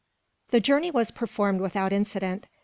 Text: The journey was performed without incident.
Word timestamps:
The 0.49 0.59
journey 0.59 0.89
was 0.89 1.11
performed 1.11 1.61
without 1.61 1.93
incident. 1.93 2.47